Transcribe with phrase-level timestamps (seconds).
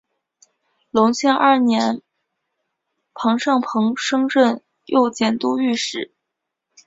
[0.89, 2.01] 隆庆二年
[3.13, 6.11] 庞尚鹏升任右佥都御史。